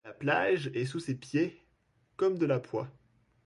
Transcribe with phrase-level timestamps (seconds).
[0.03, 1.63] La plage est sous ses pieds
[2.15, 2.87] comme de la poix.